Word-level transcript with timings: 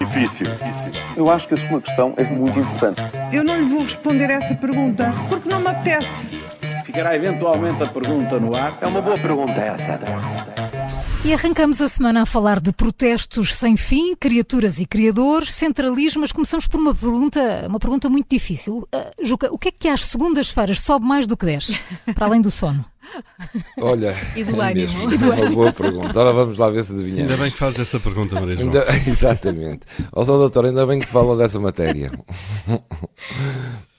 difícil. 0.00 0.46
Eu 1.16 1.30
acho 1.30 1.48
que 1.48 1.54
a 1.54 1.68
sua 1.68 1.80
questão 1.80 2.14
é 2.16 2.24
muito 2.24 2.58
importante. 2.58 3.00
Eu 3.32 3.42
não 3.42 3.58
lhe 3.58 3.66
vou 3.66 3.82
responder 3.82 4.30
essa 4.30 4.54
pergunta 4.54 5.12
porque 5.28 5.48
não 5.48 5.60
me 5.60 5.68
apetece. 5.68 6.08
Ficará 6.84 7.16
eventualmente 7.16 7.82
a 7.82 7.86
pergunta 7.86 8.38
no 8.38 8.54
ar. 8.54 8.78
É 8.80 8.86
uma 8.86 9.00
boa 9.00 9.16
pergunta 9.16 9.52
essa. 9.52 9.98
E 11.24 11.32
arrancamos 11.32 11.80
a 11.80 11.88
semana 11.88 12.22
a 12.22 12.26
falar 12.26 12.60
de 12.60 12.72
protestos 12.72 13.54
sem 13.54 13.76
fim, 13.76 14.14
criaturas 14.14 14.78
e 14.78 14.86
criadores, 14.86 15.52
centralismo, 15.52 16.20
mas 16.20 16.30
começamos 16.30 16.68
por 16.68 16.78
uma 16.78 16.94
pergunta, 16.94 17.66
uma 17.66 17.80
pergunta 17.80 18.08
muito 18.08 18.28
difícil. 18.30 18.86
Uh, 18.94 19.24
Juca, 19.24 19.52
o 19.52 19.58
que 19.58 19.68
é 19.68 19.72
que 19.72 19.88
às 19.88 20.04
segundas-feiras 20.04 20.80
sobe 20.80 21.04
mais 21.04 21.26
do 21.26 21.36
que 21.36 21.46
desce, 21.46 21.80
para 22.14 22.26
além 22.26 22.40
do 22.40 22.50
sono? 22.50 22.84
Olha, 23.80 24.14
E 24.36 24.44
do 24.44 24.60
é 24.60 24.74
mesmo, 24.74 25.04
uma 25.04 25.50
boa 25.50 25.72
pergunta. 25.72 26.18
Ora 26.20 26.32
vamos 26.32 26.58
lá 26.58 26.68
ver 26.70 26.82
se 26.84 26.92
adivinhamos. 26.92 27.22
Ainda 27.30 27.42
bem 27.42 27.50
que 27.50 27.56
faz 27.58 27.78
essa 27.78 27.98
pergunta, 28.00 28.34
Maria 28.34 28.56
João. 28.56 28.66
Ainda- 28.66 28.86
Exatamente. 29.08 29.80
Ó, 30.12 30.24
doutor, 30.24 30.66
ainda 30.66 30.86
bem 30.86 31.00
que 31.00 31.06
fala 31.06 31.36
dessa 31.36 31.58
matéria. 31.60 32.10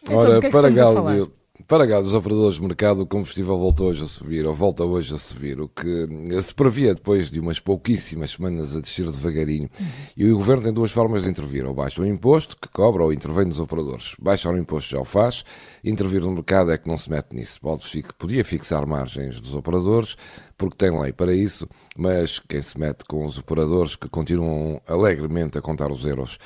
Então, 0.03 0.17
Ora, 0.17 0.39
que 0.39 0.45
é 0.47 0.49
que 0.49 0.55
para 0.55 0.69
Gáudio, 0.69 1.31
para 1.67 1.85
Gáudio, 1.85 2.05
dos 2.05 2.13
operadores 2.13 2.55
de 2.55 2.61
mercado, 2.61 3.01
o 3.01 3.05
combustível 3.05 3.57
voltou 3.57 3.87
hoje 3.87 4.01
a 4.01 4.07
subir, 4.07 4.45
ou 4.45 4.53
volta 4.53 4.85
hoje 4.85 5.13
a 5.13 5.17
subir, 5.17 5.59
o 5.59 5.67
que 5.67 6.07
se 6.41 6.53
previa 6.53 6.95
depois 6.95 7.29
de 7.29 7.41
umas 7.41 7.59
pouquíssimas 7.59 8.31
semanas 8.31 8.73
a 8.73 8.79
descer 8.79 9.05
devagarinho. 9.11 9.69
E 10.15 10.31
o 10.31 10.37
Governo 10.37 10.63
tem 10.63 10.71
duas 10.71 10.91
formas 10.91 11.23
de 11.23 11.29
intervir, 11.29 11.65
ou 11.65 11.73
baixa 11.73 12.01
o 12.01 12.05
imposto, 12.05 12.55
que 12.55 12.69
cobra, 12.69 13.03
ou 13.03 13.11
intervém 13.11 13.45
nos 13.45 13.59
operadores. 13.59 14.15
Baixar 14.17 14.53
o 14.53 14.57
imposto 14.57 14.91
já 14.91 14.99
o 14.99 15.03
faz, 15.03 15.43
intervir 15.83 16.21
no 16.21 16.31
mercado 16.31 16.71
é 16.71 16.77
que 16.77 16.87
não 16.87 16.97
se 16.97 17.09
mete 17.09 17.35
nisso. 17.35 17.59
Pode, 17.59 17.83
podia 18.17 18.45
fixar 18.45 18.87
margens 18.87 19.41
dos 19.41 19.53
operadores, 19.53 20.15
porque 20.57 20.77
tem 20.77 20.99
lei 20.99 21.11
para 21.11 21.33
isso, 21.33 21.67
mas 21.97 22.39
quem 22.39 22.61
se 22.61 22.79
mete 22.79 23.03
com 23.05 23.25
os 23.25 23.37
operadores 23.37 23.95
que 23.95 24.07
continuam 24.07 24.81
alegremente 24.87 25.57
a 25.57 25.61
contar 25.61 25.91
os 25.91 26.05
euros. 26.05 26.39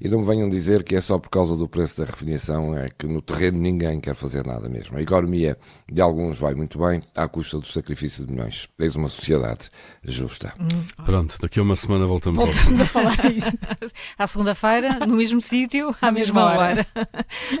E 0.00 0.08
não 0.08 0.20
me 0.20 0.26
venham 0.26 0.48
dizer 0.48 0.84
que 0.84 0.94
é 0.94 1.00
só 1.00 1.18
por 1.18 1.28
causa 1.28 1.56
do 1.56 1.68
preço 1.68 2.00
da 2.00 2.06
refinação, 2.06 2.76
é 2.76 2.88
que 2.96 3.06
no 3.06 3.20
terreno 3.20 3.58
ninguém 3.58 4.00
quer 4.00 4.14
fazer 4.14 4.46
nada 4.46 4.68
mesmo. 4.68 4.96
A 4.96 5.02
economia 5.02 5.58
de 5.90 6.00
alguns 6.00 6.38
vai 6.38 6.54
muito 6.54 6.78
bem, 6.78 7.02
à 7.14 7.26
custa 7.26 7.58
do 7.58 7.66
sacrifício 7.66 8.24
de 8.24 8.32
milhões. 8.32 8.68
Eis 8.78 8.94
uma 8.94 9.08
sociedade 9.08 9.70
justa. 10.04 10.54
Pronto, 11.04 11.36
daqui 11.40 11.58
a 11.58 11.62
uma 11.62 11.76
semana 11.76 12.06
voltamos, 12.06 12.44
Voltamos 12.44 12.80
a 12.80 12.86
falar 12.86 13.32
isto. 13.32 13.58
À 14.16 14.26
segunda-feira, 14.26 15.06
no 15.06 15.16
mesmo 15.16 15.40
sítio, 15.40 15.94
à 16.00 16.10
mesma 16.10 16.28
mesma 16.28 16.44
hora. 16.44 16.86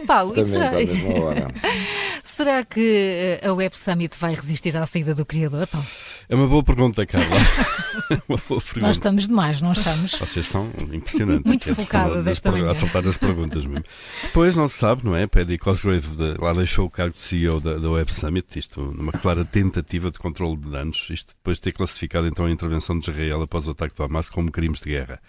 Paulo, 0.06 0.32
e 0.32 0.44
Também 0.44 0.54
está 0.54 0.68
à 0.68 0.72
mesma 0.72 1.24
hora. 1.24 1.48
será 2.38 2.64
que 2.64 3.40
eh, 3.42 3.48
a 3.48 3.52
Web 3.52 3.76
Summit 3.76 4.16
vai 4.16 4.32
resistir 4.32 4.76
à 4.76 4.86
saída 4.86 5.12
do 5.12 5.26
criador? 5.26 5.66
Paulo? 5.66 5.84
É 6.28 6.36
uma 6.36 6.46
boa 6.46 6.62
pergunta, 6.62 7.04
Carla. 7.04 7.26
boa 8.28 8.40
pergunta. 8.40 8.80
Nós 8.80 8.96
estamos 8.96 9.26
demais, 9.26 9.60
não 9.60 9.72
estamos? 9.72 10.12
Vocês 10.12 10.46
estão 10.46 10.70
impressionantes. 10.92 11.44
Muito 11.44 11.74
focadas 11.74 12.26
das 12.26 12.38
esta 12.38 12.52
manhã. 12.52 12.70
A 12.70 12.74
saltar 12.76 13.04
as 13.08 13.16
perguntas 13.16 13.66
mesmo. 13.66 13.84
Pois 14.32 14.54
não 14.54 14.68
se 14.68 14.78
sabe, 14.78 15.04
não 15.04 15.16
é? 15.16 15.26
Paddy 15.26 15.58
Cosgrave 15.58 16.06
de- 16.14 16.40
lá 16.40 16.52
deixou 16.52 16.86
o 16.86 16.90
cargo 16.90 17.16
de 17.16 17.22
CEO 17.22 17.60
da, 17.60 17.76
da 17.76 17.90
Web 17.90 18.14
Summit, 18.14 18.56
isto 18.56 18.80
numa 18.80 19.10
clara 19.10 19.44
tentativa 19.44 20.08
de 20.12 20.18
controle 20.20 20.58
de 20.58 20.70
danos, 20.70 21.08
isto 21.10 21.34
depois 21.34 21.56
de 21.56 21.62
ter 21.62 21.72
classificado 21.72 22.28
então 22.28 22.46
a 22.46 22.50
intervenção 22.50 22.96
de 22.96 23.10
Israel 23.10 23.42
após 23.42 23.66
o 23.66 23.72
ataque 23.72 23.96
do 23.96 24.04
Hamas 24.04 24.30
como 24.30 24.52
crimes 24.52 24.78
de 24.80 24.90
guerra. 24.90 25.20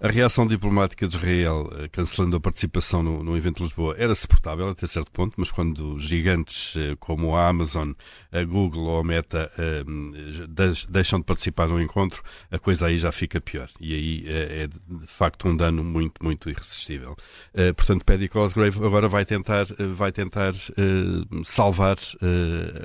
A 0.00 0.08
reação 0.08 0.46
diplomática 0.46 1.06
de 1.06 1.14
Israel, 1.14 1.70
eh, 1.78 1.88
cancelando 1.88 2.36
a 2.36 2.40
participação 2.40 3.02
no, 3.02 3.22
no 3.22 3.36
evento 3.36 3.56
de 3.58 3.64
Lisboa, 3.64 3.94
era 3.98 4.14
suportável 4.14 4.68
até 4.68 4.86
certo 4.86 5.10
ponto, 5.10 5.34
mas 5.36 5.50
quando 5.50 5.98
gigantes 5.98 6.53
eh, 6.76 6.96
como 6.98 7.34
a 7.36 7.48
Amazon, 7.48 7.92
a 8.32 8.42
Google 8.44 8.84
ou 8.84 9.00
a 9.00 9.04
Meta 9.04 9.50
eh, 9.58 9.84
deix- 10.48 10.84
deixam 10.86 11.18
de 11.18 11.24
participar 11.24 11.68
no 11.68 11.80
encontro, 11.80 12.22
a 12.50 12.58
coisa 12.58 12.86
aí 12.86 12.98
já 12.98 13.10
fica 13.12 13.40
pior. 13.40 13.68
E 13.80 13.94
aí 13.94 14.24
eh, 14.26 14.62
é 14.64 14.66
de 14.68 15.06
facto 15.06 15.48
um 15.48 15.56
dano 15.56 15.82
muito, 15.84 16.22
muito 16.24 16.48
irresistível. 16.50 17.16
Portanto, 17.76 18.04
Paddy 18.04 18.28
Cosgrave 18.28 18.84
agora 18.84 19.08
vai 19.08 19.24
tentar, 19.24 19.66
vai 19.94 20.10
tentar 20.12 20.52
salvar 21.44 21.96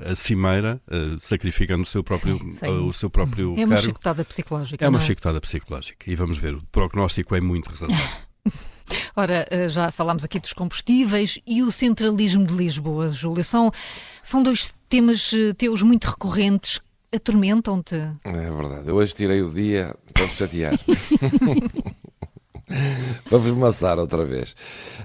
a 0.10 0.16
cimeira, 0.16 0.82
sacrificando 1.20 1.84
o 1.84 1.86
seu 1.86 2.04
próprio, 2.04 2.38
Sim, 2.40 2.52
sim. 2.52 2.68
o 2.68 2.94
seu 2.94 3.10
próprio 3.10 3.54
É 3.58 3.66
uma 3.66 3.76
cargo. 3.76 3.82
chicotada 3.88 4.26
psicológica. 4.26 4.86
É 4.86 4.90
uma 4.90 5.00
não 5.00 5.06
chicotada 5.06 5.42
psicológica. 5.42 6.10
E 6.12 6.16
vamos 6.16 6.38
ver, 6.38 6.56
o 6.56 6.62
prognóstico 6.72 7.36
é 7.36 7.42
muito 7.42 7.70
reservado. 7.70 8.02
Ora, 9.20 9.46
eh, 9.52 9.68
já 9.68 9.92
falámos 9.92 10.24
aqui 10.24 10.40
dos 10.40 10.54
combustíveis 10.54 11.40
e 11.46 11.62
o 11.62 11.74
centralismo 11.74 12.46
de 12.46 12.54
Lisboa, 12.54 13.10
Júlio. 13.10 13.44
São, 13.44 13.70
são 14.24 14.42
dois 14.42 14.74
temas 14.88 15.34
eh, 15.34 15.52
teus 15.54 15.82
muito 15.82 16.06
recorrentes. 16.06 16.80
Atormentam-te? 17.14 17.96
É 18.24 18.50
verdade. 18.50 18.88
Eu 18.88 18.96
hoje 18.96 19.14
tirei 19.14 19.42
o 19.42 19.54
dia 19.54 19.94
para 20.14 20.26
vos 20.26 20.38
chatear. 20.38 20.72
para 23.28 23.38
vos 23.38 23.52
maçar 23.54 23.98
outra 23.98 24.26
vez. 24.26 24.56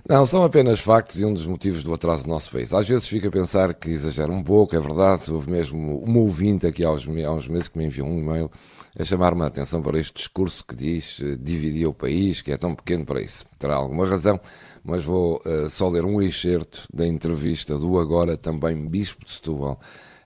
Não, 0.09 0.25
são 0.27 0.45
apenas 0.45 0.81
factos 0.81 1.21
e 1.21 1.25
um 1.25 1.33
dos 1.33 1.47
motivos 1.47 1.83
do 1.83 1.93
atraso 1.93 2.25
do 2.25 2.31
nosso 2.31 2.51
país. 2.51 2.73
Às 2.73 2.89
vezes 2.89 3.09
fico 3.09 3.29
a 3.29 3.31
pensar 3.31 3.75
que 3.75 3.91
exagero 3.91 4.33
um 4.33 4.43
pouco, 4.43 4.77
é 4.77 4.81
verdade. 4.81 5.31
Houve 5.33 5.51
mesmo 5.51 5.99
uma 5.99 6.19
ouvinte 6.19 6.67
aqui 6.67 6.85
há 6.85 6.91
uns, 6.91 7.07
há 7.07 7.33
uns 7.33 7.49
meses 7.49 7.69
que 7.69 7.79
me 7.79 7.87
enviou 7.87 8.07
um 8.07 8.19
e-mail 8.19 8.51
a 8.99 9.05
chamar-me 9.05 9.43
a 9.43 9.47
atenção 9.47 9.83
para 9.83 9.99
este 9.99 10.15
discurso 10.15 10.65
que 10.65 10.75
diz 10.75 11.21
eh, 11.21 11.37
dividir 11.41 11.87
o 11.87 11.93
país, 11.93 12.41
que 12.41 12.53
é 12.53 12.57
tão 12.57 12.75
pequeno 12.77 13.05
para 13.05 13.21
isso. 13.21 13.45
Terá 13.59 13.75
alguma 13.75 14.07
razão, 14.07 14.41
mas 14.85 15.03
vou 15.03 15.41
eh, 15.45 15.69
só 15.69 15.89
ler 15.89 16.05
um 16.05 16.23
excerto 16.23 16.87
da 16.93 17.05
entrevista 17.05 17.77
do 17.77 17.99
agora 17.99 18.37
também 18.37 18.89
Bispo 18.89 19.25
de 19.25 19.33
Setúbal, 19.33 19.81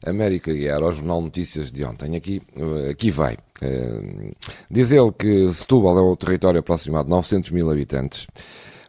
América 0.05 0.53
Guiar, 0.53 0.83
ao 0.83 0.93
Jornal 0.93 1.21
Notícias 1.21 1.73
de 1.73 1.85
ontem. 1.85 2.17
Aqui, 2.17 2.43
eh, 2.57 2.91
aqui 2.91 3.11
vai. 3.11 3.37
Eh, 3.61 4.33
diz 4.71 4.93
ele 4.93 5.13
que 5.13 5.53
Setúbal 5.53 5.99
é 5.99 6.03
um 6.03 6.17
território 6.17 6.61
aproximado 6.61 7.05
de 7.05 7.11
900 7.11 7.51
mil 7.51 7.71
habitantes. 7.71 8.27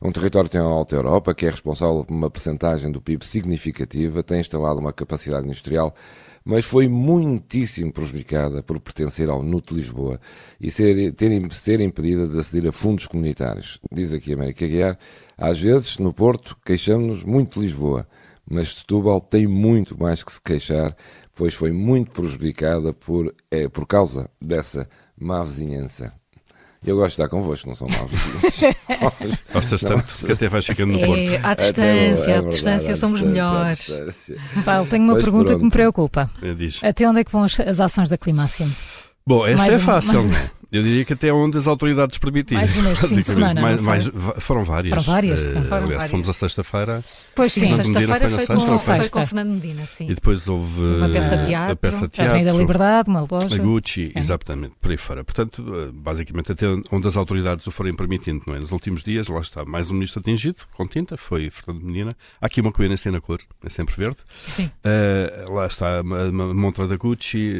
Um 0.01 0.11
território 0.11 0.49
tem 0.49 0.61
a 0.61 0.63
Alta 0.63 0.95
Europa, 0.95 1.33
que 1.33 1.45
é 1.45 1.49
responsável 1.49 2.05
por 2.05 2.13
uma 2.13 2.29
percentagem 2.29 2.89
do 2.89 3.01
PIB 3.01 3.25
significativa, 3.25 4.23
tem 4.23 4.39
instalado 4.39 4.79
uma 4.79 4.93
capacidade 4.93 5.45
industrial, 5.45 5.93
mas 6.45 6.63
foi 6.63 6.87
muitíssimo 6.87 7.91
prejudicada 7.91 8.63
por 8.63 8.79
pertencer 8.79 9.29
ao 9.29 9.43
NUT 9.43 9.71
Lisboa 9.71 10.19
e 10.59 10.71
ser, 10.71 11.11
ter, 11.13 11.53
ser 11.53 11.81
impedida 11.81 12.27
de 12.27 12.39
aceder 12.39 12.69
a 12.69 12.71
fundos 12.71 13.07
comunitários. 13.07 13.79
Diz 13.91 14.13
aqui 14.13 14.33
América 14.33 14.65
Guiar, 14.65 14.97
às 15.37 15.59
vezes, 15.59 15.97
no 15.97 16.13
Porto, 16.13 16.55
queixamos-nos 16.65 17.25
muito 17.25 17.59
de 17.59 17.65
Lisboa, 17.65 18.07
mas 18.49 18.69
Setúbal 18.75 19.21
tem 19.21 19.45
muito 19.47 19.97
mais 19.99 20.23
que 20.23 20.31
se 20.31 20.41
queixar, 20.41 20.95
pois 21.35 21.53
foi 21.53 21.71
muito 21.71 22.11
prejudicada 22.11 22.91
por, 22.93 23.33
é, 23.51 23.67
por 23.69 23.85
causa 23.85 24.29
dessa 24.41 24.87
má 25.19 25.43
vizinhança. 25.43 26.11
Eu 26.81 26.95
gosto 26.95 27.17
de 27.17 27.21
estar 27.23 27.27
convosco, 27.29 27.67
não 27.67 27.75
são 27.75 27.87
maus 27.89 28.09
vizinhos. 28.09 28.75
Gostas 29.53 29.81
tanto 29.81 30.25
que 30.25 30.31
até 30.31 30.47
vais 30.47 30.65
ficando 30.65 30.93
no 30.93 30.99
Porto. 30.99 31.19
É, 31.19 31.37
à 31.43 31.53
distância, 31.53 32.31
é 32.31 32.37
à 32.37 32.41
distância 32.41 32.93
à 32.93 32.95
somos 32.95 33.19
distância, 33.19 33.95
à 33.95 33.97
melhores. 33.99 34.31
Paulo, 34.63 34.87
tenho 34.89 35.03
uma 35.03 35.15
pergunta 35.15 35.47
que 35.47 35.53
me 35.55 35.59
pronto. 35.59 35.71
preocupa. 35.73 36.31
Eh, 36.41 36.53
Diz. 36.53 36.79
Até 36.81 37.07
onde 37.09 37.19
é 37.19 37.23
que 37.25 37.31
vão 37.33 37.43
as, 37.43 37.59
as 37.59 37.81
ações 37.81 38.07
da 38.09 38.17
Climáxima? 38.17 38.71
Bom, 39.27 39.45
essa 39.45 39.57
Mais 39.57 39.73
é 39.73 39.77
uma- 39.77 39.85
fácil. 39.85 40.13
mais 40.13 40.25
uma. 40.25 40.37
é? 40.37 40.51
Eu 40.71 40.83
diria 40.83 41.03
que 41.03 41.13
até 41.13 41.33
onde 41.33 41.57
as 41.57 41.67
autoridades 41.67 42.17
permitirem. 42.19 42.59
Mais 42.59 42.75
uma 42.77 42.91
este 42.91 43.07
fim 43.07 43.15
de 43.21 43.27
semana, 43.27 43.59
Mais- 43.61 43.81
mais- 43.81 44.11
foram 44.37 44.63
várias. 44.63 44.91
Foram 44.91 45.03
várias, 45.03 45.43
Eh, 45.43 45.47
sim, 45.47 45.63
foram 45.63 45.75
aliás, 45.77 45.89
várias. 45.95 46.11
fomos 46.11 46.29
a 46.29 46.33
sexta-feira 46.33 47.03
Pois 47.35 47.53
sim. 47.53 47.75
Sexta-feira 47.75 48.29
foi, 48.29 48.29
sexta. 48.59 48.95
foi 48.95 49.09
com 49.09 49.25
Fernando 49.25 49.49
Medina, 49.49 49.85
sim. 49.87 50.05
e 50.09 50.13
depois 50.13 50.47
houve 50.47 50.79
Uma 50.79 51.09
peça 51.09 51.35
eh, 51.35 51.43
teatro. 51.45 51.71
a 51.71 51.75
peça 51.75 52.07
teatro. 52.07 52.33
vem 52.33 52.45
da 52.45 52.53
Liberdade, 52.53 53.09
uma 53.09 53.21
loja. 53.29 53.55
A 53.55 53.57
Gucci, 53.57 54.11
É. 54.13 54.19
exatamente, 54.19 54.73
por 54.79 54.91
aí 54.91 54.97
fora. 54.97 55.23
Portanto, 55.23 55.65
eh, 55.75 55.89
basicamente, 55.91 56.51
até 56.51 56.65
onde 56.91 57.07
as 57.07 57.17
autoridades 57.17 57.65
o 57.65 57.71
forem 57.71 57.95
permitindo, 57.95 58.43
não 58.45 58.53
é? 58.55 58.59
Nos 58.59 58.71
últimos 58.71 59.01
dias, 59.01 59.27
lá 59.27 59.39
está, 59.41 59.65
mais 59.65 59.89
um 59.89 59.95
ministro 59.95 60.19
atingido, 60.19 60.61
com 60.77 60.85
tinta, 60.87 61.17
foi 61.17 61.49
Fernando 61.49 61.83
Medina. 61.83 62.15
Há 62.39 62.45
aqui 62.45 62.61
uma 62.61 62.71
coerência 62.71 63.11
na 63.11 63.19
cor, 63.19 63.39
é 63.65 63.69
sempre 63.69 63.95
verde. 63.95 64.17
Sim. 64.55 64.69
Eh, 64.83 65.45
lá 65.49 65.65
está 65.65 66.01
uma, 66.01 66.25
uma 66.25 66.53
montra 66.53 66.87
da 66.87 66.95
Gucci, 66.95 67.53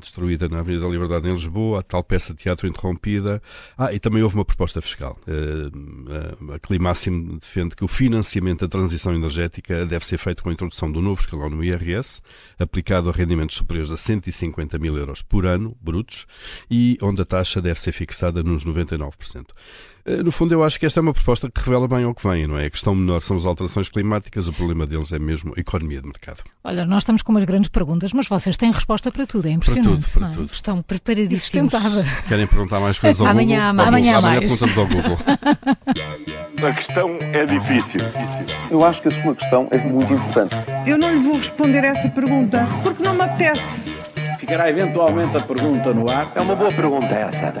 destruída 0.00 0.48
na 0.48 0.60
Avenida 0.60 0.84
da 0.84 0.88
Liberdade 0.90 1.28
em 1.28 1.32
Lisboa, 1.32 1.80
a 1.80 1.82
tal 1.82 2.02
peça 2.02 2.32
de 2.32 2.45
teatro 2.46 2.68
interrompida. 2.68 3.42
Ah, 3.76 3.92
e 3.92 3.98
também 3.98 4.22
houve 4.22 4.36
uma 4.36 4.44
proposta 4.44 4.80
fiscal. 4.80 5.18
Eh, 5.26 6.54
a 6.54 6.58
Climáximo 6.58 7.38
defende 7.40 7.74
que 7.74 7.84
o 7.84 7.88
financiamento 7.88 8.60
da 8.60 8.68
transição 8.68 9.12
energética 9.14 9.84
deve 9.84 10.06
ser 10.06 10.18
feito 10.18 10.42
com 10.42 10.50
a 10.50 10.52
introdução 10.52 10.90
do 10.90 11.00
novo 11.02 11.20
escalão 11.20 11.50
no 11.50 11.64
IRS, 11.64 12.20
aplicado 12.58 13.10
a 13.10 13.12
rendimentos 13.12 13.56
superiores 13.56 13.90
a 13.90 13.96
150 13.96 14.78
mil 14.78 14.96
euros 14.96 15.22
por 15.22 15.44
ano, 15.46 15.76
brutos, 15.80 16.26
e 16.70 16.96
onde 17.02 17.20
a 17.20 17.24
taxa 17.24 17.60
deve 17.60 17.80
ser 17.80 17.92
fixada 17.92 18.42
nos 18.42 18.64
99%. 18.64 19.46
Eh, 20.04 20.22
No 20.22 20.30
fundo, 20.30 20.52
eu 20.54 20.62
acho 20.62 20.78
que 20.78 20.86
esta 20.86 21.00
é 21.00 21.02
uma 21.02 21.12
proposta 21.12 21.50
que 21.50 21.60
revela 21.60 21.88
bem 21.88 22.04
ao 22.04 22.14
que 22.14 22.26
vem, 22.26 22.46
não 22.46 22.56
é? 22.56 22.66
A 22.66 22.70
questão 22.70 22.94
menor 22.94 23.20
são 23.22 23.36
as 23.36 23.44
alterações 23.44 23.88
climáticas, 23.88 24.46
o 24.46 24.52
problema 24.52 24.86
deles 24.86 25.10
é 25.10 25.18
mesmo 25.18 25.52
a 25.56 25.60
economia 25.60 26.00
de 26.00 26.06
mercado. 26.06 26.44
Olha, 26.62 26.84
nós 26.86 27.02
estamos 27.02 27.22
com 27.22 27.32
umas 27.32 27.44
grandes 27.44 27.68
perguntas, 27.68 28.12
mas 28.12 28.28
vocês 28.28 28.56
têm 28.56 28.70
resposta 28.70 29.10
para 29.10 29.26
tudo, 29.26 29.48
é 29.48 29.50
impressionante. 29.50 30.04
tudo, 30.04 30.10
para 30.12 30.20
não 30.20 30.28
é? 30.30 30.34
tudo. 30.34 30.52
Estão 30.52 30.78
E 30.78 30.82
preparadíssimos. 30.84 31.42
sustentável. 31.42 32.04
Querem 32.36 32.46
perguntar 32.46 32.80
mais 32.80 32.98
coisas 32.98 33.18
ao 33.18 33.28
Amanhã 33.28 33.72
Google? 33.72 33.74
mais. 33.74 33.86
Ao 33.86 33.86
Google. 33.86 33.88
Amanhã 33.88 34.16
Amanhã 34.18 34.20
mais. 34.20 34.58
perguntamos 34.60 34.76
ao 34.78 34.86
Google. 34.86 36.68
A 36.68 36.72
questão 36.74 37.18
é 37.32 37.46
difícil. 37.46 38.00
Eu 38.70 38.84
acho 38.84 39.00
que 39.00 39.08
a 39.08 39.22
sua 39.22 39.34
questão 39.34 39.68
é 39.70 39.78
muito 39.78 40.12
importante. 40.12 40.54
Eu 40.86 40.98
não 40.98 41.10
lhe 41.14 41.20
vou 41.20 41.36
responder 41.38 41.82
essa 41.82 42.08
pergunta 42.10 42.66
porque 42.82 43.02
não 43.02 43.14
me 43.14 43.22
apetece. 43.22 43.62
Ficará 44.38 44.68
eventualmente 44.68 45.34
a 45.34 45.40
pergunta 45.40 45.94
no 45.94 46.10
ar. 46.10 46.30
É 46.34 46.40
uma 46.42 46.54
boa 46.54 46.70
pergunta 46.70 47.06
essa. 47.06 47.54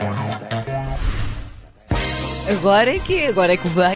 Agora 2.50 2.94
é 2.94 2.98
que 2.98 3.26
agora 3.28 3.54
é 3.54 3.56
que 3.56 3.68
vai. 3.68 3.94